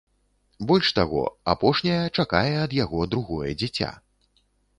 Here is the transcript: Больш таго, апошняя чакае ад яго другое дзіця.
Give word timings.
Больш 0.69 0.87
таго, 0.99 1.21
апошняя 1.53 1.99
чакае 2.17 2.49
ад 2.65 2.71
яго 2.79 3.05
другое 3.13 3.51
дзіця. 3.61 3.93